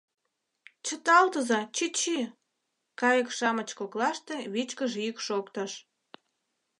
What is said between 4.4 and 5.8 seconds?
вичкыж йӱк шоктыш.